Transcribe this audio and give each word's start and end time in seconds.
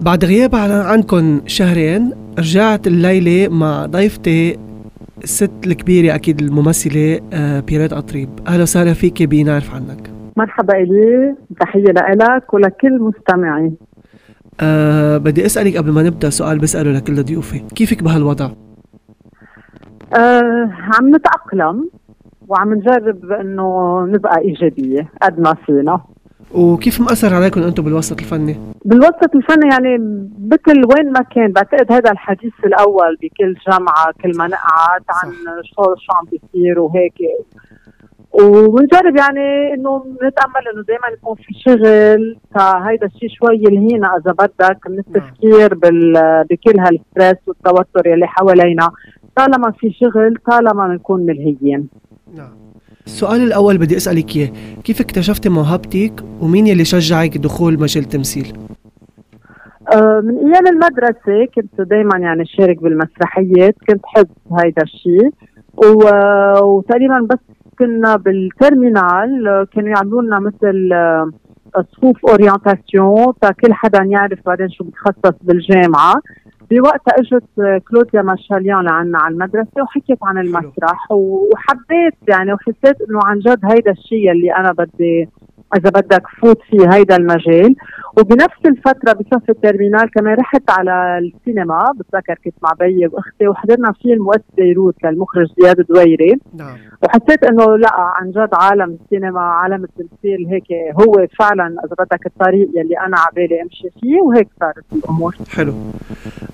بعد 0.00 0.24
غياب 0.24 0.54
عنكم 0.54 1.40
شهرين 1.46 2.12
رجعت 2.38 2.86
الليلة 2.86 3.48
مع 3.48 3.86
ضيفتي 3.86 4.58
الست 5.24 5.50
الكبيرة 5.66 6.14
أكيد 6.14 6.40
الممثلة 6.40 7.20
آه، 7.32 7.60
بيرات 7.60 7.94
قطريب 7.94 8.28
أهلا 8.46 8.62
وسهلا 8.62 8.94
فيك 8.94 9.22
بنعرف 9.22 9.74
عنك. 9.74 10.10
مرحبا 10.36 10.76
إلي 10.76 11.36
تحية 11.60 11.82
لك 11.82 12.54
ولكل 12.54 12.98
مستمعي. 13.00 13.72
أه 14.60 15.18
بدي 15.18 15.46
أسألك 15.46 15.76
قبل 15.76 15.90
ما 15.90 16.02
نبدأ 16.02 16.30
سؤال 16.30 16.58
بسأله 16.58 16.92
لكل 16.92 17.22
ضيوفي. 17.22 17.58
كيفك 17.58 18.02
بهالوضع؟ 18.02 18.50
أه 20.14 20.70
عم 20.94 21.14
نتأقلم 21.14 21.90
وعم 22.48 22.74
نجرب 22.74 23.32
إنه 23.32 24.00
نبقى 24.06 24.38
إيجابية 24.38 25.08
قد 25.22 25.40
ما 25.40 25.54
فينا. 25.54 26.00
وكيف 26.54 27.00
مأثر 27.00 27.34
عليكم 27.34 27.62
أنتم 27.62 27.82
بالوسط 27.82 28.18
الفني؟ 28.20 28.56
بالوسط 28.84 29.34
الفني 29.34 29.68
يعني 29.72 29.96
بكل 30.38 30.84
وين 30.84 31.12
ما 31.12 31.22
كان 31.34 31.52
بعتقد 31.52 31.92
هذا 31.92 32.10
الحديث 32.10 32.52
الأول 32.64 33.16
بكل 33.22 33.54
جامعة 33.68 34.12
كل 34.22 34.32
ما 34.38 34.46
نقعد 34.46 35.02
عن 35.10 35.30
شو 35.62 35.82
شو 35.82 36.12
عم 36.12 36.24
بيصير 36.32 36.80
وهيك. 36.80 37.14
وبنجرب 38.32 39.16
يعني 39.16 39.74
إنه 39.74 40.04
نتأمل 40.14 40.68
إنه 40.74 40.82
دائما 40.88 41.08
يكون 41.12 41.36
في 41.36 41.54
شغل. 41.66 42.38
فهيدا 42.54 43.06
الشيء 43.06 43.28
شوي 43.28 43.56
يلهينا 43.56 44.16
إذا 44.16 44.32
بدك 44.32 44.78
من 44.88 44.98
التفكير 44.98 45.74
بال 45.74 46.12
بكل 46.50 46.80
هالستريس 46.80 47.48
والتوتر 47.48 48.06
يلي 48.06 48.26
حوالينا. 48.26 48.90
طالما 49.36 49.70
في 49.70 49.92
شغل 49.92 50.36
طالما 50.50 50.88
بنكون 50.88 51.26
ملهيين. 51.26 51.88
نعم. 52.36 52.52
السؤال 53.06 53.40
الأول 53.40 53.78
بدي 53.78 53.96
أسألك 53.96 54.36
إياه. 54.36 54.50
كيف 54.84 55.00
اكتشفتي 55.00 55.48
موهبتك؟ 55.48 56.12
ومين 56.40 56.66
يلي 56.66 56.84
شجعك 56.84 57.38
دخول 57.38 57.80
مجال 57.80 58.04
التمثيل؟ 58.04 58.52
أه 59.94 60.20
من 60.24 60.36
أيام 60.38 60.66
المدرسة 60.66 61.46
كنت 61.54 61.80
دائما 61.80 62.18
يعني 62.18 62.44
شارك 62.46 62.82
بالمسرحيات 62.82 63.76
كنت 63.88 64.00
حب 64.04 64.28
هيدا 64.58 64.82
الشيء. 64.82 65.30
وتقريبا 66.62 67.26
بس 67.30 67.38
كنا 67.78 68.16
بال 68.16 68.43
terminale 68.43 69.66
كانوا 69.72 69.88
يعملوا 69.88 70.22
لنا 70.22 70.40
مثل 70.40 70.90
آه، 70.92 71.30
صفوف 71.92 72.26
orientation 72.26 73.32
تا 73.40 73.50
كل 73.50 73.72
حدا 73.72 74.02
يعرف 74.02 74.38
بعدين 74.46 74.70
شو 74.70 74.84
بتخصص 74.84 75.36
بالجامعة. 75.42 76.14
بوقتها 76.80 77.14
اجت 77.18 77.82
كلوديا 77.88 78.22
مارشاليان 78.22 78.84
لعنا 78.84 79.18
على 79.18 79.34
المدرسة 79.34 79.82
وحكيت 79.82 80.18
عن 80.22 80.38
المسرح 80.38 81.12
وحبيت 81.12 82.14
يعني 82.28 82.52
وحسيت 82.52 82.96
إنه 83.10 83.20
عن 83.24 83.38
جد 83.38 83.60
هيدا 83.64 83.90
الشيء 83.90 84.32
اللي 84.32 84.56
أنا 84.56 84.72
بدي 84.72 85.28
إذا 85.76 85.90
بدك 85.90 86.22
فوت 86.40 86.58
في 86.70 86.76
هيدا 86.92 87.16
المجال. 87.16 87.74
وبنفس 88.18 88.66
الفترة 88.66 89.12
بصف 89.12 89.50
ال 89.50 89.56
terminale 89.56 90.10
كمان 90.10 90.34
رحت 90.34 90.70
على 90.70 91.18
السينما 91.18 91.84
بتذكر 91.96 92.34
كنت 92.44 92.54
مع 92.62 92.72
بيي 92.80 93.06
وأختي 93.06 93.48
وحضرنا 93.48 93.92
فيلم 94.02 94.26
West 94.26 94.44
Beirut 94.56 94.94
للمخرج 95.04 95.46
زياد 95.60 95.86
دويري 95.88 96.34
نعم. 96.54 96.76
وحسيت 97.02 97.44
إنه 97.44 97.76
لا 97.76 97.90
عن 97.92 98.30
جد 98.30 98.48
عالم 98.52 98.98
السينما 99.04 99.40
عالم 99.40 99.84
التمثيل 99.84 100.46
هيك 100.50 100.66
هو 101.00 101.26
فعلا 101.38 101.66
إذا 101.66 102.04
بدك 102.04 102.26
الطريق 102.26 102.68
يلي 102.74 102.98
أنا 103.06 103.16
عبالي 103.18 103.62
أمشي 103.62 103.88
فيه 104.00 104.20
وهيك 104.20 104.48
صارت 104.60 104.84
الأمور. 104.92 105.34
حلو. 105.50 105.74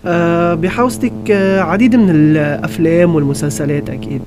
أه 0.06 0.54
بحوزتك 0.54 1.30
آه، 1.30 1.60
عديد 1.60 1.96
من 1.96 2.10
الأفلام 2.10 3.14
والمسلسلات 3.14 3.90
أكيد. 3.90 4.22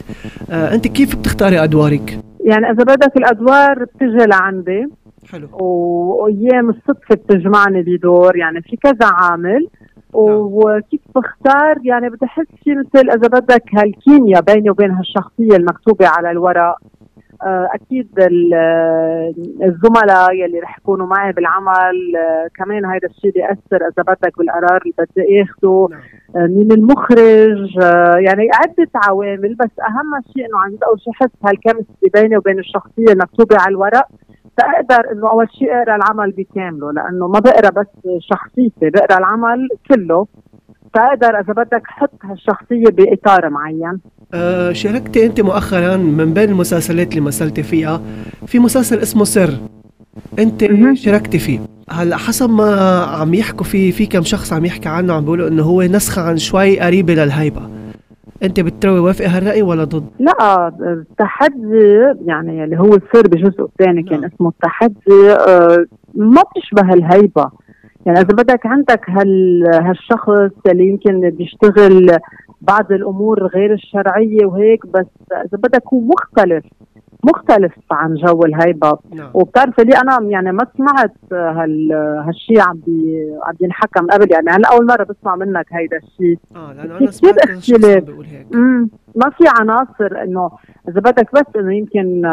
أه 0.51 0.73
أنت 0.73 0.87
كيف 0.87 1.15
بتختاري 1.15 1.63
أدوارك؟ 1.63 2.30
يعني 2.45 2.65
إذا 2.65 2.83
بدك 2.83 3.17
الأدوار 3.17 3.83
بتجي 3.83 4.25
لعندي. 4.25 4.87
حلو. 5.31 5.47
وأيام 5.51 6.69
الصدفه 6.69 7.15
بتجمعني 7.15 7.81
بدور 7.81 8.37
يعني 8.37 8.61
في 8.61 8.77
كذا 8.77 9.09
عامل. 9.13 9.67
نعم. 10.15 10.35
وكيف 10.39 11.01
بختار؟ 11.15 11.77
يعني 11.83 12.09
بدي 12.09 12.25
أحس 12.25 12.45
في 12.63 12.75
مثل 12.75 13.09
إذا 13.09 13.27
بدك 13.27 13.63
هالكيمياء 13.77 14.41
بيني 14.41 14.69
وبين 14.69 14.91
هالشخصية 14.91 15.55
المكتوبة 15.55 16.07
على 16.07 16.31
الورق. 16.31 16.75
أكيد 17.45 18.07
الزملاء 19.63 20.33
يلي 20.33 20.59
رح 20.59 20.77
يكونوا 20.77 21.07
معي 21.07 21.31
بالعمل 21.31 22.15
آه، 22.17 22.47
كمان 22.55 22.85
هذا 22.85 23.07
الشيء 23.09 23.31
بياثر 23.31 23.87
إذا 23.87 24.03
بدك 24.03 24.37
بالقرار 24.37 24.81
اللي 24.81 24.93
بدي 24.97 25.41
اخذه 25.41 25.87
نعم. 25.91 26.01
آه، 26.35 26.47
من 26.47 26.71
المخرج 26.71 27.75
يعني 28.25 28.49
عدة 28.53 28.91
عوامل 28.95 29.55
بس 29.55 29.79
أهم 29.79 30.21
شيء 30.33 30.45
إنه 30.45 30.59
عن 30.59 30.71
جد 30.71 30.83
اول 30.83 30.99
شيء 30.99 31.13
أحس 31.13 31.31
هالكيمستري 31.45 32.09
بيني 32.13 32.37
وبين 32.37 32.59
الشخصية 32.59 33.13
المكتوبه 33.13 33.57
على 33.59 33.71
الورق 33.71 34.07
فأقدر 34.57 35.11
إنه 35.11 35.29
أول 35.29 35.47
شيء 35.51 35.73
أقرأ 35.73 35.95
العمل 35.95 36.31
بكامله 36.31 36.91
لأنه 36.91 37.27
ما 37.27 37.39
بقرأ 37.39 37.69
بس 37.69 37.87
شخصيتي 38.19 38.89
بقرأ 38.89 39.17
العمل 39.17 39.67
كله 39.89 40.27
فاقدر 40.93 41.39
إذا 41.39 41.53
بدك 41.53 41.81
حط 41.85 42.11
هالشخصية 42.23 42.89
بإطار 42.91 43.49
معين. 43.49 43.99
أه 44.33 44.71
شاركتي 44.71 45.25
أنت 45.25 45.41
مؤخرا 45.41 45.97
من 45.97 46.33
بين 46.33 46.49
المسلسلات 46.49 47.09
اللي 47.09 47.21
مثلتي 47.21 47.63
فيها. 47.63 48.01
في 48.45 48.59
مسلسل 48.59 48.99
اسمه 48.99 49.23
سر. 49.23 49.53
أنت 50.39 50.65
شاركتي 50.93 51.39
فيه. 51.39 51.59
هلا 51.89 52.17
حسب 52.17 52.49
ما 52.49 53.03
عم 53.03 53.33
يحكوا 53.33 53.65
فيه 53.65 53.91
في 53.91 54.05
كم 54.05 54.21
شخص 54.21 54.53
عم 54.53 54.65
يحكي 54.65 54.89
عنه 54.89 55.13
عم 55.13 55.21
بيقولوا 55.21 55.47
إنه 55.47 55.63
هو 55.63 55.81
نسخة 55.81 56.21
عن 56.21 56.37
شوي 56.37 56.79
قريبه 56.79 57.13
للهيبه 57.13 57.61
أنت 58.43 58.59
بتروي 58.59 58.99
وافقي 58.99 59.27
هالرأي 59.27 59.61
ولا 59.61 59.83
ضد؟ 59.83 60.05
لا 60.19 60.67
التحدي 60.81 62.13
يعني 62.25 62.63
اللي 62.63 62.79
هو 62.79 62.93
السر 62.95 63.27
بجزء 63.27 63.63
الثاني 63.63 64.03
كان 64.03 64.21
نعم. 64.21 64.29
اسمه 64.35 64.49
التحدي 64.49 65.31
أه 65.31 65.85
ما 66.15 66.41
بتشبه 66.41 66.93
الهيبه 66.93 67.51
يعني 68.05 68.19
إذا 68.19 68.35
بدك 68.35 68.65
عندك 68.65 69.09
هال 69.09 69.63
هالشخص 69.73 70.51
اللي 70.71 70.87
يمكن 70.87 71.29
بيشتغل 71.29 72.17
بعض 72.61 72.91
الأمور 72.91 73.47
غير 73.47 73.73
الشرعية 73.73 74.45
وهيك 74.45 74.85
بس 74.85 75.05
إذا 75.31 75.57
بدك 75.57 75.83
هو 75.93 75.99
مختلف 75.99 76.65
مختلف 77.23 77.73
عن 77.91 78.15
جو 78.15 78.45
الهيبة. 78.45 78.97
نعم. 79.15 79.29
وبتعرف 79.33 79.79
لي 79.79 79.97
أنا 79.97 80.17
يعني 80.29 80.51
ما 80.51 80.67
سمعت 80.77 81.13
هال 81.31 81.91
هالشيء 82.27 82.61
عم 82.61 82.79
بي 82.85 83.27
عم 83.47 83.55
ينحكى 83.61 84.01
من 84.01 84.07
قبل 84.07 84.31
يعني 84.31 84.49
هلا 84.49 84.69
أول 84.71 84.85
مرة 84.85 85.03
بسمع 85.03 85.35
منك 85.35 85.65
هيدا 85.71 85.97
الشيء 85.97 86.39
آه 86.55 86.73
لأنه 86.73 86.97
أنا 86.97 87.11
سمعت 87.11 87.37
أختلاف. 87.37 88.09
هيك. 88.09 88.47
ما 89.15 89.29
في 89.29 89.43
عناصر 89.59 90.23
إنه 90.23 90.51
إذا 90.89 90.99
بدك 90.99 91.27
بس 91.33 91.55
إنه 91.55 91.75
يمكن 91.75 92.25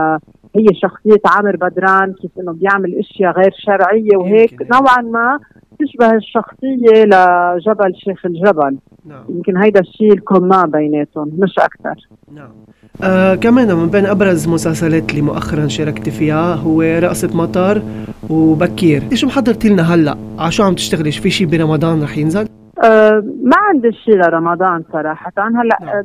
هي 0.56 0.66
شخصية 0.82 1.20
عامر 1.26 1.56
بدران 1.56 2.12
كيف 2.12 2.30
إنه 2.40 2.52
بيعمل 2.52 2.98
إشياء 2.98 3.32
غير 3.32 3.54
شرعية 3.58 4.16
وهيك. 4.16 4.62
نوعا 4.72 5.02
ما 5.02 5.38
تشبه 5.78 6.14
الشخصية 6.14 7.04
لجبل 7.04 7.94
شيخ 7.94 8.26
الجبل 8.26 8.78
نعم. 9.06 9.24
يمكن 9.28 9.56
هيدا 9.56 9.80
الشيء 9.80 10.12
ال 10.12 10.19
commun 10.19 10.62
بيناتهم 10.66 11.30
مش 11.38 11.54
أكثر 11.58 12.08
نعم 12.34 12.50
آه 13.02 13.34
كمان 13.34 13.76
من 13.76 13.88
بين 13.90 14.06
أبرز 14.06 14.48
مسلسلات 14.48 15.10
اللي 15.10 15.22
مؤخرا 15.22 15.68
شاركت 15.68 16.08
فيها 16.08 16.54
هو 16.54 16.82
رقصة 16.82 17.36
مطر 17.36 17.82
وبكير 18.30 19.02
شو 19.14 19.26
محضرتي 19.26 19.68
لنا 19.68 19.94
هلأ؟ 19.94 20.16
على 20.38 20.52
شو 20.52 20.62
عم 20.62 20.74
تشتغلي؟ 20.74 21.12
في 21.12 21.30
شيء 21.30 21.46
برمضان 21.46 22.02
رح 22.02 22.18
ينزل؟ 22.18 22.48
أه 22.84 23.24
ما 23.42 23.56
عندي 23.56 23.92
شيء 23.92 24.16
لرمضان 24.16 24.84
صراحة 24.92 25.32
هلأ 25.38 25.78
نعم. 25.80 26.04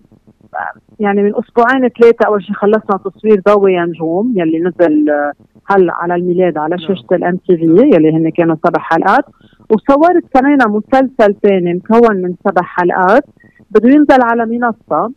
يعني 1.00 1.24
من 1.24 1.32
أسبوعين 1.36 1.90
ثلاثة 1.90 2.26
أول 2.28 2.44
شيء 2.44 2.56
خلصنا 2.56 2.98
تصوير 3.06 3.42
ضوء 3.48 3.70
يا 3.70 3.86
نجوم 3.86 4.34
يلي 4.36 4.60
نزل 4.60 5.10
آه، 5.10 5.32
هلأ 5.66 5.94
على 5.94 6.16
الميلاد 6.16 6.58
على 6.58 6.76
نعم. 6.76 6.88
شاشة 6.88 7.06
الام 7.12 7.38
تي 7.38 7.58
في 7.58 7.64
يلي 7.64 8.12
هن 8.12 8.30
كانوا 8.30 8.56
سبع 8.56 8.80
حلقات 8.80 9.26
وصورت 9.74 10.24
كمان 10.34 10.58
مسلسل 10.68 11.36
ثاني 11.44 11.74
مكون 11.74 12.18
من 12.18 12.34
سبع 12.48 12.62
حلقات. 12.62 13.24
بده 13.72 13.90
ينزل 13.90 14.24
على 14.24 14.46
منصة 14.46 15.12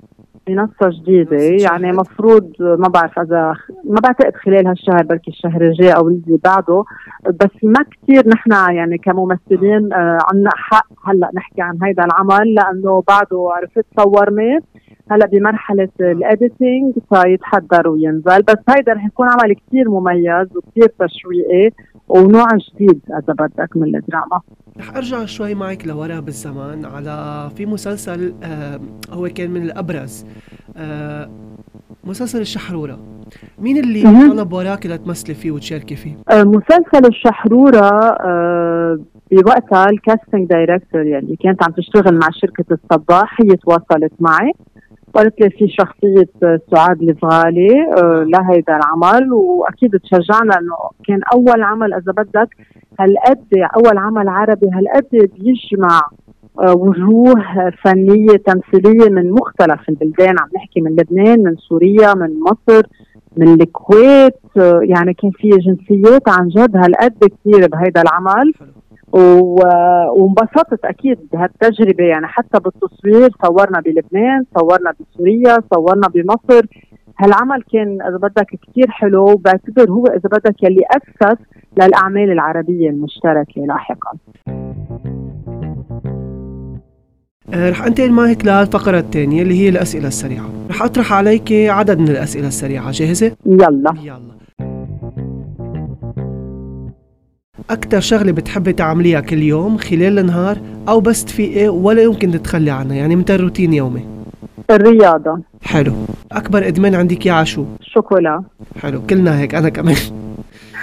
منصة 0.49 1.01
جديدة. 1.01 1.37
يعني 1.37 1.93
مفروض 1.93 2.53
ما 2.61 2.89
بعرف 2.89 3.19
إذا 3.19 3.55
ما 3.85 4.01
بعتقد 4.03 4.37
خلال 4.37 4.67
هالشهر 4.67 5.03
بركي 5.03 5.31
الشهر 5.31 5.63
الجاي 5.63 5.91
أو 5.91 6.09
اللي 6.09 6.39
بعده. 6.45 6.85
بس 7.27 7.51
ما 7.63 7.85
كثير 7.93 8.29
نحن 8.29 8.51
يعني 8.75 8.99
كممثلين 8.99 9.93
آه 9.93 10.19
عنا 10.33 10.51
حق 10.55 10.87
هلأ 11.09 11.31
نحكي 11.35 11.63
عن 11.63 11.79
هيدا 11.83 12.05
العمل 12.05 12.55
لأنه 12.55 13.03
بعده 13.09 13.49
عرفت 13.57 13.87
صورناه 14.01 14.61
هلا 15.11 15.27
بمرحلة 15.27 15.89
الاديتنج 16.01 16.95
فيتحضر 17.15 17.89
وينزل. 17.89 18.43
بس 18.43 18.57
هيدا 18.69 18.93
رح 18.93 19.07
يكون 19.07 19.29
عمل 19.29 19.55
كثير 19.55 19.91
مميز 19.91 20.57
وكثير 20.57 20.93
تشويقي 20.99 21.71
ونوع 22.09 22.47
جديد 22.57 23.01
إذا 23.11 23.35
بدك 23.35 23.77
من 23.77 23.97
الدراما. 23.97 24.41
رح 24.79 24.97
أرجع 24.97 25.25
شوي 25.25 25.55
معك 25.55 25.87
لورا 25.87 26.21
بالزمان 26.21 26.85
على 26.85 27.49
في 27.57 27.67
مسلسل 27.67 28.35
آه 28.43 28.81
هو 29.11 29.29
كان 29.29 29.51
من 29.51 29.63
الأبرز 29.63 30.27
آه 30.77 31.31
مسلسل 32.05 32.41
الشحرورة. 32.41 32.99
مين 33.59 33.77
اللي 33.77 34.03
طلب 34.03 34.53
وراك 34.53 34.87
لتمثلي 34.87 35.35
فيه 35.35 35.51
وتشاركي 35.51 35.97
فيه؟ 35.97 36.17
آه 36.31 36.45
مسلسل 36.45 37.07
الشحرورة 37.09 37.87
آه 38.21 38.99
بوقتها 39.33 39.85
ال 39.91 39.98
casting 39.98 40.49
director 40.49 41.03
يعني 41.03 41.37
كانت 41.43 41.63
عم 41.63 41.73
تشتغل 41.73 42.15
مع 42.19 42.29
شركة 42.33 42.65
الصباح 42.71 43.41
هي 43.41 43.57
تواصلت 43.57 44.13
معي. 44.21 44.53
وقالت 45.17 45.41
لي 45.41 45.51
في 45.51 45.69
شخصية 45.69 46.59
سعاد 46.71 47.03
الفغالي 47.03 47.71
آه، 47.97 48.23
لهيدا 48.23 48.77
العمل 48.77 49.33
وأكيد 49.33 49.91
تشجعنا 49.91 50.59
إنه 50.59 50.77
كان 51.09 51.21
أول 51.33 51.63
عمل 51.63 51.95
إذا 51.95 52.13
بدك 52.13 52.49
هالقد 53.01 53.47
أول 53.77 53.99
عمل 53.99 54.29
عربي 54.29 54.67
هالقد 54.73 55.09
بيجمع 55.13 56.01
آه، 56.61 56.75
وجوه 56.75 57.35
فنية 57.85 58.37
تمثيلية 58.47 59.11
من 59.11 59.31
مختلف 59.31 59.89
البلدان 59.89 60.35
عم 60.39 60.49
نحكي 60.57 60.81
من 60.81 60.91
لبنان 60.91 61.43
من 61.43 61.57
سوريا 61.57 62.15
من 62.15 62.41
مصر 62.41 62.83
من 63.37 63.61
الكويت 63.61 64.35
آه، 64.59 64.81
يعني 64.83 65.15
كان 65.15 65.31
في 65.31 65.49
جنسيات 65.49 66.29
عن 66.29 66.49
جد 66.49 66.77
هالقد 66.77 67.19
كثير 67.25 67.69
بهيدا 67.69 68.03
العمل. 68.03 68.53
وانبسطت 69.17 70.85
أكيد 70.85 71.19
بهالتجربة. 71.33 72.05
يعني 72.05 72.27
حتى 72.27 72.59
بالتصوير 72.61 73.31
صورنا 73.47 73.81
بلبنان 73.81 74.45
صورنا 74.59 74.93
بسوريا 75.01 75.59
صورنا 75.75 76.09
بمصر. 76.09 76.67
هالعمل 77.19 77.63
كان 77.73 78.03
إذا 78.03 78.17
بدك 78.17 78.47
كثير 78.47 78.91
حلو 78.91 79.31
وبعتبر 79.31 79.91
هو 79.91 80.07
إذا 80.07 80.29
بدك 80.33 80.63
يلي 80.63 80.83
أسس 80.97 81.39
للأعمال 81.83 82.31
العربية 82.31 82.91
المشتركة 82.91 83.67
لاحقا. 83.67 84.13
آه، 87.55 87.71
رح 87.71 87.87
أنتقل 87.87 88.13
معك 88.13 88.45
للفقرة 88.45 88.99
الثانية 88.99 89.43
اللي 89.43 89.55
هي 89.65 89.69
الأسئلة 89.69 90.09
السريعة. 90.09 90.51
رح 90.71 90.83
أطرح 90.83 91.13
عليك 91.13 91.53
عدد 91.53 91.99
من 91.99 92.09
الأسئلة 92.09 92.49
السريعة 92.49 92.91
جاهزة؟ 92.91 93.37
يلا. 93.47 93.95
يلا. 94.03 94.26
أكثر 97.71 98.01
شغلة 98.01 98.33
بتحبي 98.33 98.73
تعمليها 98.73 99.21
كل 99.21 99.43
يوم 99.43 99.79
خلال 99.79 100.19
النهار 100.19 100.59
أو 100.89 101.01
بس 101.01 101.25
تفيقي 101.25 101.69
ولا 101.69 102.03
يمكن 102.03 102.31
تتخلي 102.31 102.71
عنها؟ 102.71 102.97
يعني 102.97 103.17
مثل 103.17 103.41
روتين 103.41 103.73
يومي. 103.73 104.07
الرياضة. 104.71 105.41
حلو. 105.63 105.93
أكبر 106.33 106.67
إدمان 106.69 106.95
عندك 106.95 107.27
يا 107.27 107.45
شو؟ 107.45 107.65
الشوكولا 107.81 108.43
حلو. 108.83 109.01
كلنا 109.11 109.41
هيك 109.41 109.55
أنا 109.55 109.69
كمان. 109.69 109.97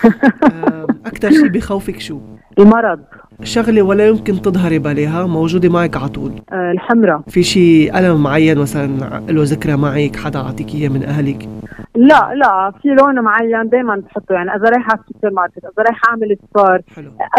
أكثر 1.05 1.31
شيء 1.31 1.47
بخوفك 1.47 1.99
شو؟ 1.99 2.19
المرض. 2.59 2.99
شغلة 3.43 3.81
ولا 3.81 4.07
يمكن 4.07 4.41
تظهري 4.41 4.79
بلاها 4.79 5.25
موجودة 5.25 5.69
معك 5.69 5.97
على 5.97 6.09
طول. 6.09 6.31
آه 6.51 6.71
الحمرة 6.71 7.23
في 7.27 7.43
شيء 7.43 7.99
قلم 7.99 8.23
معين 8.23 8.57
مثلا 8.57 9.21
له 9.29 9.43
ذكرى 9.43 9.75
معك 9.75 10.15
حدا 10.15 10.39
أعطيك 10.39 10.75
إياه 10.75 10.89
من 10.89 11.03
أهلك؟ 11.03 11.49
لا 11.95 12.33
لا 12.35 12.73
في 12.81 12.87
لون 12.89 13.19
معين 13.19 13.69
دائما 13.69 13.95
بحطه. 13.95 14.33
يعني 14.33 14.55
إذا 14.55 14.69
رايحة 14.69 14.91
على 14.91 14.99
السوبر 15.15 15.33
ماركت 15.33 15.57
إذا 15.57 15.83
رايحة 15.83 16.09
أعمل 16.09 16.37
sport 16.51 16.81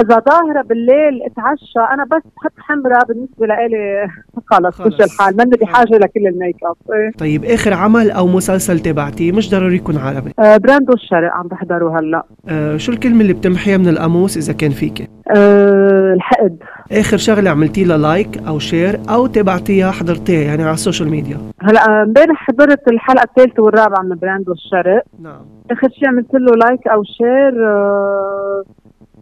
إذا 0.01 0.23
ظاهرة 0.31 0.62
بالليل 0.62 1.23
أتعشى. 1.27 1.93
أنا 1.93 2.05
بس 2.05 2.23
بحط 2.37 2.53
حمراء 2.59 3.06
بالنسبة 3.06 3.47
لإلي. 3.47 4.09
خلص 4.51 4.81
مشي 4.81 5.00
الحال. 5.01 5.37
ماني 5.37 5.51
بحاجة 5.61 5.95
لكل 5.95 6.27
الميك 6.27 6.56
أب. 6.65 6.95
إيه؟ 6.95 7.11
طيب 7.19 7.45
آخر 7.45 7.75
عمل 7.75 8.11
أو 8.11 8.27
مسلسل 8.27 8.79
تابعتيه 8.79 9.33
مش 9.33 9.51
ضروري 9.51 9.77
يكون 9.77 9.97
عربي. 9.99 10.33
آه 10.39 10.57
براندو 10.57 10.93
الشرق 10.93 11.33
عم 11.33 11.49
بحضره 11.49 11.99
هلأ. 11.99 12.25
آه 12.49 12.77
شو 12.77 12.93
الكلمة 12.93 13.21
اللي 13.21 13.33
بتمحيها 13.33 13.77
من 13.77 13.89
القاموس 13.89 14.37
إذا 14.37 14.53
كان 14.53 14.71
فيك 14.71 15.11
آه 15.31 16.12
الحقد. 16.15 16.56
آخر 16.93 17.17
شغلة 17.17 17.50
عملتي 17.50 17.85
لها 17.85 17.99
like 17.99 18.38
أو 18.49 18.59
share 18.59 19.00
أو 19.11 19.26
تابعتيها 19.26 19.91
حضرتيها 19.91 20.41
يعني 20.41 20.62
على 20.62 20.75
ال 20.75 20.79
social 20.79 21.09
media؟ 21.11 21.38
هلأ 21.62 22.03
امبارح 22.03 22.37
حضرت 22.37 22.88
الحلقة 22.93 23.23
الثالثة 23.25 23.62
والرابعة 23.62 24.03
من 24.03 24.17
براندو 24.17 24.49
الشرق 24.49 25.03
نعم. 25.23 25.41
آخر 25.71 25.88
شيء 25.88 26.09
عملت 26.09 26.35
له 26.35 26.53
like 26.56 26.88
أو 26.88 27.03
share 27.05 27.67
آه 27.69 28.65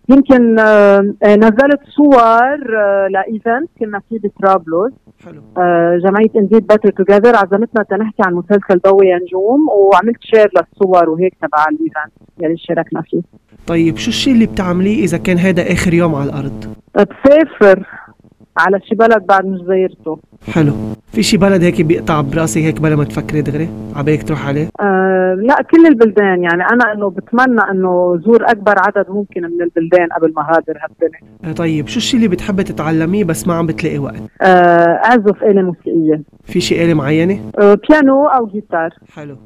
يمكن 0.08 0.58
آه 0.58 1.14
نزلت 1.26 1.80
صور 1.96 2.20
آه 2.78 3.08
ل 3.10 3.20
event 3.20 3.68
كنا 3.80 4.00
فيه 4.08 4.18
بطرابلس. 4.18 4.92
حلو. 5.24 5.42
آه 5.58 5.98
جمعية 6.04 6.30
Indeed 6.36 6.66
Better 6.66 6.90
Together 6.90 7.36
عزمتنا 7.36 7.82
تنحكي 7.90 8.22
عن 8.26 8.34
مسلسل 8.34 8.78
ضوي 8.86 9.04
يا 9.04 9.16
نجوم 9.18 9.68
وعملت 9.68 10.18
share 10.20 10.50
للصور 10.56 11.10
وهيك 11.10 11.34
تبع 11.42 11.64
ال 11.72 11.79
event 11.79 12.12
يلي 12.42 12.56
شاركنا 12.56 13.02
فيه. 13.02 13.22
طيب 13.66 13.96
شو 13.96 14.08
الشيء 14.08 14.32
اللي 14.32 14.46
بتعمليه 14.46 15.04
إذا 15.04 15.18
كان 15.18 15.38
هذا 15.38 15.72
آخر 15.72 15.94
يوم 15.94 16.14
على 16.14 16.30
الأرض؟ 16.30 16.74
بسافر 16.94 17.86
على 18.56 18.80
شي 18.88 18.94
بلد 18.94 19.26
بعد 19.26 19.46
مش 19.46 19.60
زايرته. 19.68 20.18
حلو. 20.52 20.72
في 21.12 21.22
شي 21.22 21.36
بلد 21.36 21.62
هيك 21.62 21.80
بيقطع 21.80 22.20
براسي 22.20 22.64
هيك 22.64 22.80
بلا 22.80 22.96
ما 22.96 23.04
تفكري 23.04 23.42
دغري؟ 23.42 23.68
عبالك 23.96 24.22
تروح 24.22 24.46
عليه؟ 24.48 24.68
آه 24.80 25.34
لا 25.34 25.62
كل 25.62 25.86
البلدان. 25.86 26.42
يعني 26.42 26.62
أنا 26.72 26.92
إنه 26.92 27.10
بتمنى 27.10 27.60
إنه 27.70 28.20
زور 28.24 28.44
أكبر 28.50 28.74
عدد 28.78 29.10
ممكن 29.10 29.42
من 29.42 29.62
البلدان 29.62 30.08
قبل 30.16 30.32
ما 30.36 30.42
هاجر 30.42 30.78
هالدنيا 30.82 31.20
آه 31.44 31.52
طيب 31.52 31.88
شو 31.88 31.96
الشيء 31.96 32.16
اللي 32.16 32.28
بتحبي 32.28 32.62
تتعلميه 32.62 33.24
بس 33.24 33.46
ما 33.46 33.54
عم 33.54 33.66
بتلاقي 33.66 33.98
وقت؟ 33.98 34.22
آه 34.42 35.00
أعزف 35.04 35.42
آلة 35.42 35.62
موسيقية. 35.62 36.22
في 36.44 36.60
شي 36.60 36.84
آلة 36.84 36.94
معينة؟ 36.94 37.40
آه 37.58 37.78
بيانو 37.88 38.26
أو 38.26 38.46
جيتار. 38.46 38.90
حلو. 39.14 39.36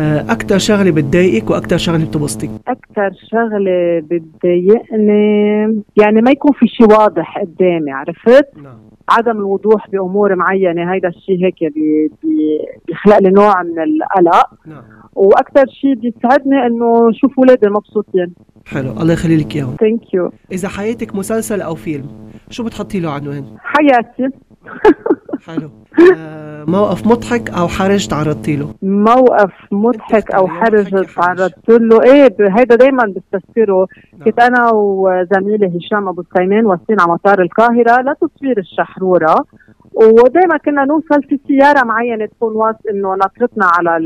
آه، 0.00 0.32
أكتر 0.32 0.58
شغلة 0.58 0.90
بتضايقك 0.90 1.50
وأكتر 1.50 1.76
شغلة 1.76 2.04
بتبسطك؟ 2.04 2.50
أكتر 2.68 3.10
شغلة 3.30 4.00
بتضايقني 4.00 5.82
يعني 6.00 6.20
ما 6.22 6.30
يكون 6.30 6.52
في 6.52 6.66
شيء 6.66 6.90
واضح 6.90 7.38
قدامي 7.38 7.90
عرفت؟ 7.92 8.48
نعم. 8.62 8.78
عدم 9.08 9.38
الوضوح 9.38 9.90
بأمور 9.90 10.34
معينة 10.34 10.92
هيدا 10.92 11.08
الشيء 11.08 11.44
هيك 11.44 11.58
بي 11.60 12.10
بي 12.22 12.58
بيخلق 12.88 13.18
لي 13.18 13.30
نوع 13.30 13.62
من 13.62 13.78
القلق. 13.78 14.46
نعم. 14.66 14.82
وأكثر 15.14 15.64
شيء 15.80 15.94
بيسعدني 15.94 16.66
إنه 16.66 17.12
شوف 17.12 17.38
اولادي 17.38 17.68
مبسوطين. 17.68 18.32
حلو 18.66 18.90
الله 18.90 19.12
يخلي 19.12 19.36
لك 19.36 19.56
إياهم. 19.56 19.76
thank 19.80 20.14
you 20.14 20.32
إذا 20.52 20.68
حياتك 20.68 21.14
مسلسل 21.14 21.60
أو 21.60 21.74
فيلم 21.74 22.06
شو 22.50 22.64
بتحطي 22.64 23.00
له 23.00 23.10
عنوان 23.10 23.44
حياتي. 23.58 24.28
حلو. 25.46 25.70
آه 26.16 26.64
موقف 26.64 27.06
مضحك 27.06 27.50
أو 27.50 27.68
حرج 27.68 28.06
تعرضتي 28.06 28.56
له؟ 28.56 28.74
موقف 28.82 29.52
مضحك 29.72 30.30
أو 30.30 30.48
حرج 30.48 31.04
تعرضت 31.14 31.68
له؟ 31.68 32.02
إيه 32.02 32.36
هيدا 32.40 32.76
دائما 32.76 33.14
بستذكره. 33.16 33.86
نعم. 34.12 34.24
كنت 34.24 34.40
أنا 34.40 34.70
وزميلي 34.74 35.78
هشام 35.78 36.08
أبو 36.08 36.22
سليمان 36.36 36.66
واصلين 36.66 37.00
على 37.00 37.12
مطار 37.12 37.42
القاهرة 37.42 38.02
لتصوير 38.02 38.58
الشحرورة. 38.58 39.36
ودائما 39.94 40.56
كنا 40.56 40.84
نوصل 40.84 41.22
في 41.28 41.38
سيارة 41.48 41.84
معينة 41.84 42.26
تكون 42.26 42.56
واس 42.56 42.76
إنه 42.90 43.14
نطرتنا 43.14 43.66
على 43.78 43.98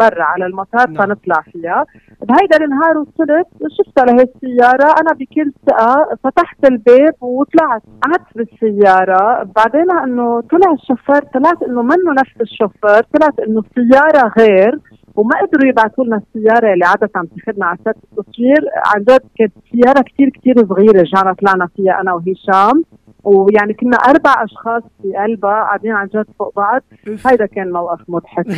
برا 0.00 0.22
على 0.22 0.46
المطار 0.46 0.90
نعم. 0.90 1.06
فنطلع 1.06 1.40
فيها. 1.52 1.84
بهيدا 2.22 2.64
النهار 2.64 2.98
وصلت 2.98 3.46
شفتها 3.78 4.04
لهي 4.04 4.22
السيارة 4.22 4.94
أنا 5.00 5.12
بكل 5.12 5.52
ثقة 5.66 6.16
فتحت 6.24 6.64
الباب 6.64 7.14
وطلعت. 7.20 7.82
قعدت 8.02 8.36
بالسيارة 8.36 9.50
بعدين 9.56 9.90
إنه 10.04 10.40
طلع 10.40 10.72
الشوفير 10.72 11.22
طلعت 11.34 11.62
إنه 11.62 11.82
منه 11.82 12.12
نفس 12.20 12.40
الشوفير 12.40 13.02
طلعت 13.14 13.40
إنه 13.40 13.62
السيارة 13.66 14.32
غير 14.38 14.78
وما 15.16 15.30
قدروا 15.40 15.70
يبعثوا 15.70 16.04
لنا 16.04 16.16
السيارة 16.16 16.72
اللي 16.72 16.84
عادة 16.84 17.10
عم 17.16 17.26
تاخذنا 17.26 17.66
على 17.66 17.78
سات 17.84 17.96
التصوير. 17.96 18.60
عن 18.86 19.00
جد 19.02 19.20
كانت 19.38 19.52
سيارة 19.72 20.02
كثير 20.02 20.30
كثير 20.30 20.54
صغيرة 20.68 21.00
رجعنا 21.00 21.32
طلعنا 21.32 21.66
فيها 21.76 22.00
أنا 22.00 22.12
وهشام. 22.12 22.84
ويعني 23.26 23.74
كنا 23.74 23.96
أربع 23.96 24.44
أشخاص 24.44 24.82
في 25.02 25.16
قلبها 25.16 25.50
قاعدين 25.50 25.92
عن 25.92 26.06
جد 26.06 26.26
فوق 26.38 26.52
بعض. 26.56 26.82
هيدا 27.26 27.46
كان 27.46 27.72
موقف 27.72 28.00
مضحك. 28.08 28.46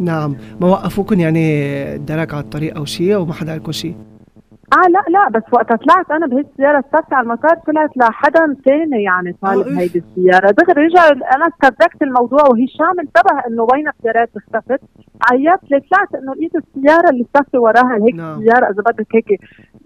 نعم. 0.00 0.36
ما 0.60 0.68
وقفوكم 0.68 1.20
يعني 1.20 1.98
درك 1.98 2.34
على 2.34 2.42
الطريق 2.44 2.76
أو 2.76 2.84
شيء 2.84 3.14
أو 3.14 3.24
ما 3.24 3.32
حدا 3.32 3.52
قال 3.52 3.60
لكم 3.60 3.72
شيء 3.72 3.96
آه 4.72 4.88
لا 4.88 5.04
لا 5.08 5.28
بس 5.28 5.42
وقتها 5.52 5.76
طلعت 5.76 6.10
أنا 6.10 6.26
بهي 6.26 6.40
السيارة 6.40 6.78
استفت 6.78 7.12
على 7.12 7.24
المطار 7.24 7.56
طلعت 7.66 7.96
لحدا 7.96 8.56
ثاني 8.64 9.02
يعني 9.02 9.36
طالب 9.42 9.66
آه 9.66 9.80
هيدي 9.80 9.98
السيارة 9.98 10.50
دغري 10.50 10.86
رجع 10.86 11.08
أنا 11.08 11.48
استدركت 11.48 12.02
الموضوع 12.02 12.42
وهشام 12.42 13.00
انتبه 13.00 13.40
إنه 13.48 13.66
وين 13.72 13.88
السيارات 13.88 14.30
اختفت 14.36 14.80
عيطت 15.30 15.70
لي 15.70 15.80
طلعت 15.80 16.14
إنه 16.14 16.34
لقيت 16.34 16.52
السيارة 16.56 17.10
اللي 17.10 17.22
استفت 17.22 17.54
وراها 17.54 17.98
هيك 18.06 18.14
نعم. 18.14 18.40
سيارة 18.40 18.70
إذا 18.70 18.82
بدك 18.82 19.06
هيك 19.14 19.40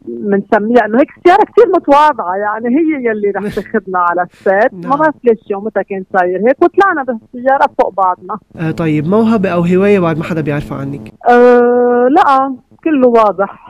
بنسميها 0.05 0.85
إنه 0.87 0.99
هيك 0.99 1.09
سيارة 1.26 1.45
كثير 1.45 1.69
متواضعة 1.76 2.35
يعني 2.37 2.69
هي 2.69 3.11
يلي 3.11 3.31
رح 3.37 3.55
تاخذنا 3.55 3.99
على 3.99 4.23
السيت 4.23 4.73
نعم. 4.73 4.91
ما 4.91 4.97
بعرف 4.97 5.14
ليش 5.25 5.50
يومتها 5.50 5.83
كان 5.83 6.05
صاير 6.12 6.49
هيك 6.49 6.62
وطلعنا 6.62 7.03
بالسياره 7.03 7.67
فوق 7.79 7.95
بعضنا 7.95 8.38
آه 8.57 8.71
طيب 8.71 9.07
موهبة 9.07 9.49
أو 9.49 9.61
هواية 9.61 10.00
بعد 10.00 10.19
ما 10.19 10.25
حدا 10.25 10.41
بيعرفها 10.41 10.79
عنك؟ 10.79 11.12
أه 11.29 12.09
لا 12.11 12.57
كله 12.85 13.09
واضح 13.09 13.63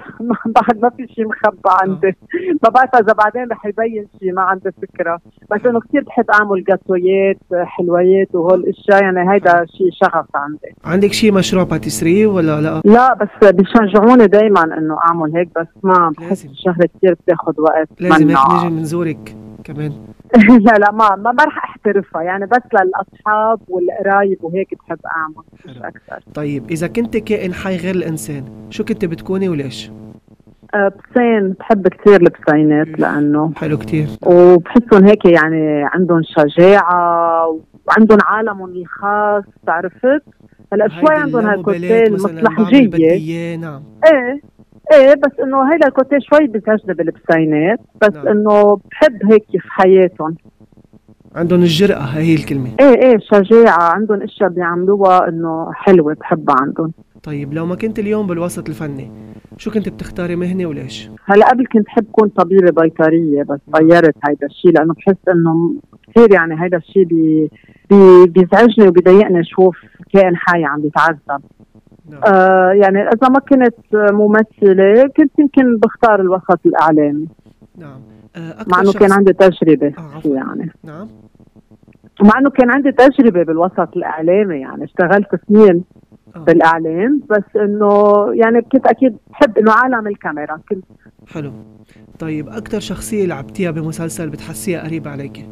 بعد 0.47 0.83
ما 0.83 0.91
في 0.91 1.07
شيء 1.15 1.27
مخبى 1.29 1.71
عندي. 1.83 2.17
ما 2.63 2.71
بعرف 2.71 2.95
إذا 2.95 3.13
بعدين 3.13 3.49
رح 3.53 3.67
يبين 3.67 4.07
شيء 4.21 4.33
ما 4.33 4.43
عندي 4.43 4.71
فكرة. 4.83 5.21
بس 5.51 5.67
إنه 5.67 5.81
كثير 5.81 6.05
بحب 6.05 6.31
أعمل 6.31 6.65
جاتويات 6.65 7.39
حلويات 7.65 8.35
وهول 8.35 8.61
الاشياء 8.61 9.03
يعني 9.03 9.33
هيدا 9.33 9.67
شيء 9.67 9.91
شغف 9.93 10.27
عندي. 10.35 10.75
عندك 10.85 11.13
شيء 11.13 11.33
مشروع 11.33 11.65
باتيسري 11.65 12.27
ولا 12.27 12.61
لا؟ 12.61 12.83
لا 12.85 13.15
بس 13.15 13.49
بيشجعوني 13.51 14.27
دائما 14.27 14.65
إنه 14.79 14.99
أعمل 15.05 15.37
هيك 15.37 15.49
بس 15.57 15.67
ما 15.83 16.13
بحس 16.19 16.45
الشغله 16.45 16.89
كثير 16.97 17.15
بتاخذ 17.15 17.61
وقت. 17.61 17.89
لازم 18.01 18.29
هيك 18.29 18.39
نيجي 18.53 18.75
نزورك 18.81 19.37
كمان. 19.65 19.93
لا 20.67 20.73
لا 20.79 20.93
ما 20.93 21.17
ما 21.17 21.45
رح 21.45 21.65
أحترفها. 21.65 22.23
يعني 22.23 22.47
بس 22.47 22.63
للأصحاب 22.73 23.61
والقرايب 23.69 24.39
وهيك 24.45 24.75
بحب 24.79 24.99
أعمل 25.17 25.45
مش 25.65 25.79
أكثر. 25.79 26.33
طيب 26.35 26.71
إذا 26.71 26.87
كنت 26.87 27.17
كائن 27.17 27.55
حي 27.55 27.77
غير 27.77 27.95
الإنسان 27.95 28.45
شو 28.71 28.85
كنت 28.85 29.05
بتكوني 29.05 29.49
وليش؟ 29.49 29.91
أه، 30.75 30.89
بسين 30.89 31.55
بحب 31.61 31.89
كثير 31.89 32.21
البسينات 32.21 33.01
لأنه 33.01 33.53
حلو 33.57 33.79
كثير 33.79 34.07
وبحسهم 34.27 35.05
هيك 35.05 35.25
يعني 35.25 35.85
عندهم 35.85 36.23
شجاعة 36.23 37.61
وعندهم 37.89 38.19
عالمهم 38.23 38.71
الخاص 38.71 39.45
عرفت 39.69 40.23
هلأ 40.73 40.89
شوي 40.89 41.15
عندهم 41.17 41.47
هالكوتيه 41.47 42.03
المصلحجيه 42.03 43.57
نعم. 43.57 43.83
إيه 44.05 44.41
إيه 44.93 45.15
بس 45.15 45.41
إنه 45.43 45.73
هيدا 45.73 45.87
الكوتيه 45.89 46.19
شوي 46.21 46.47
بتجذب 46.47 47.01
البسينات 47.01 47.81
بس 48.03 48.15
نعم. 48.15 48.29
إنه 48.29 48.77
بحب 48.91 49.33
هيك 49.33 49.45
في 49.51 49.71
حياتهم. 49.71 50.37
عندهم 51.37 51.61
الجرأة 51.61 51.99
هي 51.99 52.35
الكلمة. 52.35 52.71
إيه 52.81 53.03
إيه 53.03 53.19
شجاعة 53.19 53.83
عندهم 53.83 54.23
إشياء 54.23 54.49
بيعملوها 54.49 55.29
إنه 55.29 55.73
حلوة 55.73 56.17
بحبها 56.21 56.57
عندهم. 56.61 56.93
طيب 57.25 57.55
لو 57.55 57.67
ما 57.67 57.75
كنت 57.75 57.99
اليوم 57.99 58.27
بالوسط 58.27 58.69
الفني 58.69 59.11
شو 59.57 59.71
كنت 59.71 59.89
بتختاري 59.89 60.37
مهنة 60.37 60.67
وليش؟ 60.67 61.11
هلا 61.25 61.49
قبل 61.49 61.67
كنت 61.67 61.89
حب 61.89 62.05
كون 62.13 62.29
طبيبة 62.29 62.83
بيطرية 62.83 63.43
بس 63.43 63.61
غيرت 63.77 64.15
هيدا 64.29 64.47
الشيء 64.47 64.73
لأنه 64.73 64.95
بحس 64.95 65.29
إنه 65.29 65.75
كثير 66.09 66.33
يعني 66.35 66.63
هيدا 66.63 66.77
الشيء 66.77 67.05
بي 67.05 67.51
بي 67.91 68.27
بيزعجني 68.27 68.89
وبيضايقني 68.89 69.45
شوف 69.45 69.77
كائن 70.13 70.37
حي 70.37 70.65
عم 70.65 70.81
بيتعذب 70.81 71.43
نعم. 72.11 72.21
آه 72.25 72.71
يعني 72.73 73.03
إذا 73.03 73.29
ما 73.29 73.39
كنت 73.39 74.13
ممثلة 74.13 75.09
كنت 75.17 75.39
يمكن 75.39 75.77
بختار 75.77 76.21
الوسط 76.21 76.61
الإعلامي 76.67 77.29
نعم 77.79 78.01
آه 78.37 78.65
مع 78.67 78.81
إنه 78.81 78.93
كان 78.93 79.13
عندي 79.13 79.33
تجربة 79.33 79.93
آه 79.99 80.23
يعني 80.25 80.73
نعم 80.85 81.09
مع 82.23 82.39
إنه 82.39 82.51
كان 82.51 82.71
عندي 82.71 82.93
تجربة 82.93 83.43
بالوسط 83.43 83.97
الإعلامي 83.97 84.61
يعني 84.61 84.85
اشتغلت 84.85 85.29
سنين. 85.49 85.85
بالإعلام 86.37 87.21
بس 87.31 87.57
إنه 87.57 88.13
يعني 88.35 88.63
كنت 88.63 88.87
أكيد 88.87 89.17
بحب 89.31 89.59
إنه 89.59 89.73
عالم 89.73 90.07
الكاميرا 90.07 90.61
كنت 90.69 90.85
حلو. 91.35 91.53
طيب 92.19 92.49
أكثر 92.49 92.81
شخصية 92.81 93.27
لعبتيها 93.27 93.71
بمسلسل 93.71 94.31
بتحسيها 94.31 94.85
قريبة 94.85 95.11
عليك؟ 95.11 95.47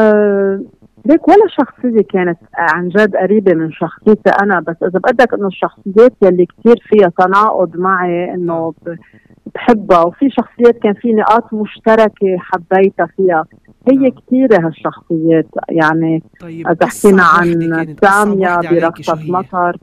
أه 0.00 0.60
ليك 1.06 1.28
ولا 1.28 1.46
شخصية 1.48 2.02
كانت 2.12 2.38
عن 2.54 2.88
جد 2.88 3.16
قريبة 3.16 3.54
من 3.54 3.72
شخصيتي 3.72 4.30
أنا 4.42 4.60
بس 4.60 4.76
إذا 4.82 4.98
بدك 4.98 5.34
إنه 5.34 5.46
الشخصيات 5.46 6.12
يلي 6.22 6.46
كثير 6.46 6.76
فيها 6.88 7.12
تناقض 7.18 7.76
معي 7.76 8.34
إنه 8.34 8.74
بحبها 9.54 10.02
وفي 10.02 10.30
شخصيات 10.30 10.78
كان 10.82 10.94
في 10.94 11.12
نقاط 11.12 11.54
مشتركة 11.54 12.36
حبيتها 12.38 13.06
فيها. 13.16 13.44
هي 13.88 13.96
نعم. 13.96 14.10
كثيرة 14.10 14.66
هالشخصيات 14.66 15.46
يعني 15.68 16.22
طيب 16.40 16.68
إذا 16.68 16.86
حكينا 16.86 17.22
عن 17.22 17.96
سامية 18.02 18.56
برقصة 18.70 19.18
مطر. 19.28 19.76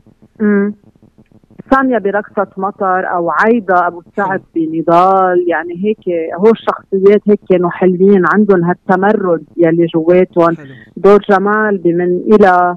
سامية 1.72 1.98
برقصة 1.98 2.46
مطر 2.56 3.06
أو 3.10 3.30
عايدة 3.30 3.86
أبو 3.86 4.02
سعد 4.16 4.42
بنضال 4.54 5.44
يعني 5.48 5.74
هيك 5.84 5.98
هو 6.38 6.50
الشخصيات 6.50 7.22
هيك 7.28 7.40
كانوا 7.50 7.70
حلوين 7.70 8.22
عندهم 8.34 8.64
هالتمرد 8.64 9.44
يلي 9.56 9.86
جواتهم. 9.94 10.56
دور 10.96 11.18
جمال 11.30 11.78
بمن 11.78 12.16
إلى 12.34 12.76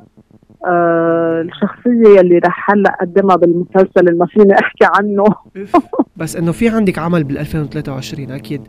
آه 0.66 1.42
الشخصية 1.42 2.20
يلي 2.20 2.38
رح 2.38 2.72
هلأ 2.72 2.90
أقدمها 2.90 3.36
بالمسلسل 3.36 4.00
اللي 4.00 4.20
ما 4.20 4.26
فيني 4.26 4.54
أحكي 4.54 4.86
عنه. 5.00 5.24
بس 6.18 6.36
إنه 6.36 6.52
في 6.52 6.70
عندك 6.70 7.00
عمل 7.00 7.24
بال 7.24 7.38
2023 7.38 8.32
أكيد. 8.32 8.62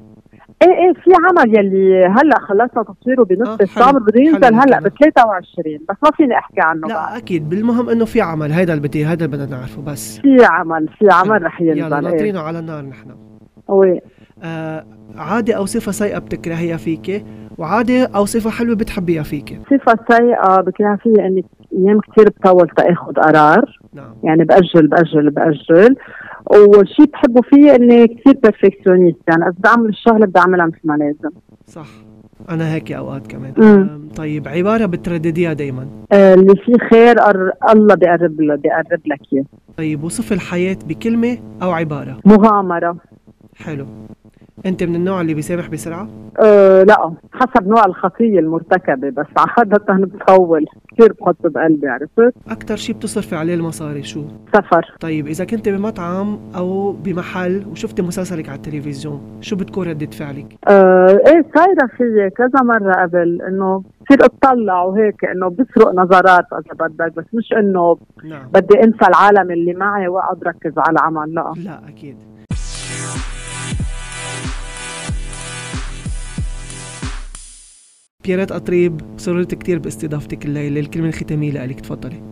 إيه 0.62 0.68
إيه 0.68 0.92
في 0.92 1.10
عمل 1.28 1.58
يلي 1.58 2.06
هلأ 2.06 2.38
خلصنا 2.40 2.82
تصويره 3.00 3.24
بنص 3.24 3.48
آه 3.48 3.58
الصبر 3.62 3.98
بده 3.98 4.20
ينزل 4.20 4.54
هلأ 4.54 4.80
ب 4.80 4.88
23 4.88 5.78
بس 5.88 5.96
ما 6.04 6.10
فيني 6.16 6.38
أحكي 6.38 6.60
عنه 6.60 6.80
لا 6.88 6.94
بقى. 6.94 7.16
أكيد. 7.16 7.48
بالمهم 7.48 7.88
إنه 7.90 8.04
في 8.04 8.20
عمل. 8.20 8.52
هيدا 8.52 8.74
اللي 8.74 8.88
بدي 8.88 9.06
هيدا 9.06 9.24
اللي 9.24 9.36
بدنا 9.36 9.56
نعرفه 9.56 9.82
بس. 9.82 10.18
في 10.20 10.44
عمل 10.44 10.88
في 10.98 11.08
عمل 11.12 11.42
رح 11.42 11.60
ينزل 11.60 11.78
يلا 11.78 12.00
ناطرينه 12.00 12.40
إيه. 12.40 12.46
على 12.46 12.58
النار 12.58 12.84
نحن. 12.84 13.10
وي. 13.68 14.00
آه 14.42 14.84
عادة 15.16 15.54
أو 15.56 15.66
صفة 15.66 15.92
سيئة 15.92 16.18
بتكرهيها 16.18 16.76
فيك 16.76 17.24
وعادة 17.58 18.04
أو 18.16 18.24
صفة 18.24 18.50
حلوة 18.50 18.76
بتحبيها 18.76 19.22
فيك 19.22 19.60
صفة 19.70 19.98
سيئة 20.16 20.60
بكرهها 20.60 20.96
فيها 20.96 21.26
إني 21.26 21.44
أيام 21.78 22.00
كثير 22.00 22.28
بطول 22.28 22.68
تأخذ 22.76 23.12
قرار. 23.12 23.78
نعم. 23.94 24.14
يعني 24.22 24.44
بأجل 24.44 24.86
بأجل 24.86 25.30
بأجل. 25.30 25.96
والشيء 26.50 27.10
بحبه 27.12 27.40
فيه 27.42 27.74
إني 27.74 28.06
كثير 28.06 28.34
بيرفكشنست 28.42 29.28
يعني 29.28 29.42
إذا 29.42 29.54
بعمل 29.58 29.88
الشغلة 29.88 30.26
بدي 30.26 30.38
أعملها 30.38 30.66
مثل 30.66 30.80
ما 30.84 30.94
لازم. 30.94 31.30
صح. 31.66 31.86
أنا 32.50 32.74
هيك 32.74 32.92
أوقات 32.92 33.26
كمان. 33.26 33.52
مم. 33.56 34.08
طيب 34.16 34.48
عبارة 34.48 34.86
بتردديها 34.86 35.52
دائما 35.52 35.86
آه 36.12 36.34
اللي 36.34 36.54
فيه 36.56 36.88
خير 36.90 37.20
أر... 37.20 37.52
الله 37.72 37.94
بيقرب 37.94 38.40
له 38.40 38.54
بيقرب 38.54 39.00
لك 39.06 39.20
إياه. 39.32 39.44
طيب 39.76 40.04
وصف 40.04 40.32
الحياة 40.32 40.76
بكلمة 40.88 41.38
أو 41.62 41.70
عبارة. 41.70 42.18
مغامرة. 42.24 42.96
حلو. 43.56 43.86
أنت 44.66 44.84
من 44.84 44.94
النوع 44.94 45.20
اللي 45.20 45.34
بيسامح 45.34 45.68
بسرعة؟ 45.68 46.08
أه 46.42 46.82
لا. 46.82 47.12
حسب 47.32 47.68
نوع 47.68 47.84
الخطية 47.86 48.38
المرتكبة 48.38 49.10
بس 49.10 49.26
عادة 49.36 49.84
بطول. 49.88 50.66
كثير 50.98 51.12
بحط 51.12 51.46
بقلبي 51.46 51.88
عرفت؟ 51.88 52.34
أكثر 52.48 52.76
شيء 52.76 52.96
بتصرفي 52.96 53.36
عليه 53.36 53.54
المصاري 53.54 54.02
شو؟ 54.02 54.24
سفر 54.54 54.94
طيب 55.00 55.26
إذا 55.26 55.44
كنت 55.44 55.68
بمطعم 55.68 56.38
أو 56.56 56.92
بمحل 56.92 57.66
وشفتي 57.70 58.02
مسلسلك 58.02 58.48
على 58.48 58.56
التلفزيون 58.56 59.38
شو 59.40 59.56
بتكون 59.56 59.88
ردة 59.88 60.10
فعلك؟ 60.10 60.56
أه 60.68 61.20
إيه 61.26 61.44
صايرة 61.54 61.86
في 61.96 62.30
كذا 62.36 62.62
مرة 62.62 62.92
قبل 62.92 63.42
إنه 63.42 63.82
بصير 64.00 64.24
أطلع 64.24 64.82
وهيك 64.82 65.24
إنه 65.24 65.48
بسرق 65.48 65.94
نظرات 65.94 66.44
إذا 66.52 66.86
بدك 66.86 67.16
بس 67.16 67.24
مش 67.34 67.52
إنه 67.52 67.96
نعم. 68.24 68.48
بدي 68.54 68.78
أنسى 68.84 69.06
العالم 69.08 69.50
اللي 69.50 69.74
معي 69.74 70.08
وأقعد 70.08 70.44
ركز 70.44 70.72
على 70.78 70.92
العمل 70.92 71.34
لا 71.34 71.52
لا 71.56 71.88
أكيد 71.88 72.16
بيرات 78.28 78.52
قطريب 78.52 79.00
سررت 79.16 79.54
كثير 79.54 79.78
باستضافتك 79.78 80.44
الليلة 80.46 80.80
الكلمة 80.80 81.08
الختاميه 81.08 81.66
لك 81.66 81.80
تفضلي. 81.80 82.22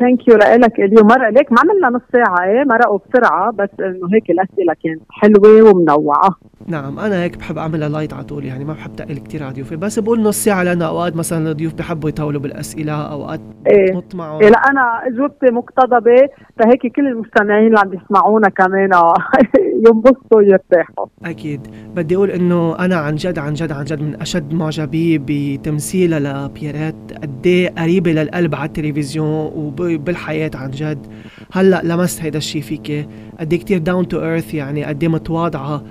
thank 0.00 0.28
you 0.28 0.36
لك 0.36 0.80
اليوم. 0.80 1.06
مرة 1.06 1.30
ليك. 1.30 1.52
ما 1.52 1.58
عملنا 1.60 1.88
نص 1.88 2.02
ساعة. 2.12 2.44
إيه؟ 2.44 2.64
مرقوا 2.64 2.98
بسرعة 2.98 3.52
بس 3.52 3.68
إنه 3.80 4.08
هيك 4.14 4.30
الأسئلة 4.30 4.74
كانت 4.84 5.02
حلوة 5.10 5.70
ومنوعة. 5.70 6.49
نعم 6.66 6.98
أنا 6.98 7.22
هيك 7.22 7.36
بحب 7.36 7.58
أعملها 7.58 7.88
light 7.88 8.12
على 8.12 8.24
طول 8.24 8.44
يعني 8.44 8.64
ما 8.64 8.72
بحب 8.72 8.96
تقل 8.96 9.18
كثير 9.18 9.42
على 9.42 9.54
ضيوفي 9.54 9.76
بس 9.76 9.98
بقول 9.98 10.22
نص 10.22 10.44
ساعة 10.44 10.62
لأنه 10.62 10.84
أوقات 10.84 11.16
مثلا 11.16 11.50
الضيوف 11.50 11.74
بحبوا 11.74 12.08
يطولوا 12.08 12.40
بالأسئلة 12.40 12.92
أوقات 12.92 13.40
إيه. 13.66 13.86
بتمط 13.86 14.14
معهم 14.14 14.40
إيه 14.40 14.48
لا 14.48 14.58
أنا 14.58 15.06
أجوبتي 15.06 15.46
مقتضبة 15.46 16.28
فهيك 16.58 16.86
كل 16.96 17.06
المستمعين 17.06 17.66
اللي 17.66 17.78
عم 17.78 17.92
يسمعونا 17.92 18.48
كمان 18.48 18.90
ينبسطوا 19.86 20.38
ويرتاحوا. 20.38 21.06
أكيد. 21.24 21.60
بدي 21.96 22.16
أقول 22.16 22.30
إنه 22.30 22.78
أنا 22.78 22.96
عن 22.96 23.14
جد 23.14 23.38
عن 23.38 23.54
جد 23.54 23.72
عن 23.72 23.84
جد 23.84 24.02
من 24.02 24.20
أشد 24.20 24.54
معجبي 24.54 25.18
بتمثيلها 25.18 26.20
لبيرات 26.48 26.94
قد 27.22 27.46
إيه 27.46 27.70
قريبة 27.78 28.12
للقلب 28.12 28.54
على 28.54 28.64
التلفزيون 28.64 29.52
وب 29.54 29.82
بالحياة 29.82 30.50
عن 30.54 30.70
جد. 30.70 31.06
هلأ 31.52 31.80
لمست 31.84 32.22
هيدا 32.22 32.38
الشيء 32.38 32.62
فيك 32.62 33.08
قد 33.40 33.54
كثير 33.54 33.78
down 33.78 34.08
to 34.08 34.22
earth 34.22 34.54
يعني 34.54 34.84
قد 34.84 35.04
متواضعة. 35.04 35.82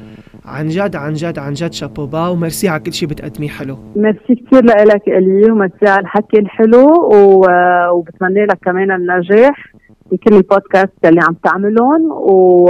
عن 0.50 0.68
جد 0.68 0.96
عن 0.96 1.14
جد 1.14 1.40
عن 1.40 1.54
جد 1.54 1.74
chapeau 1.74 2.12
bas 2.12 2.28
و 2.28 2.35
merci 2.35 2.70
على 2.70 2.80
كل 2.80 2.94
شيء 2.94 3.10
بتقدميه 3.10 3.50
حلو. 3.50 3.78
ميرسي 3.96 4.36
كثير 4.36 4.64
لك 4.66 5.08
إلي 5.08 5.52
وميرسي 5.52 5.88
على 5.88 6.02
الحكي 6.02 6.40
الحلو 6.40 6.88
و... 7.14 7.46
وبتمنى 7.94 8.46
لك 8.46 8.58
كمان 8.66 8.92
النجاح 8.92 9.74
بكل 10.12 10.36
البودكاست 10.36 11.06
اللي 11.06 11.22
عم 11.22 11.36
تعملهم 11.44 12.12
و... 12.12 12.70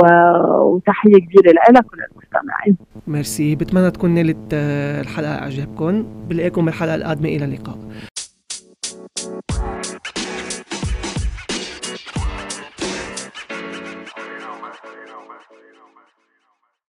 وتحية 0.62 1.12
كبيرة 1.12 1.54
لك 1.72 1.86
وللمستمعين. 1.94 2.78
ميرسي 3.08 3.56
بتمنى 3.56 3.92
تكون 3.92 4.10
نالت 4.10 4.54
آه، 4.54 5.02
الحلقة 5.02 5.36
اعجابكم 5.36 6.06
بلاقيكم 6.30 6.66
بالحلقة 6.66 6.96
القادمة 6.96 7.30
إلى 7.30 7.46
اللقاء. 7.46 7.78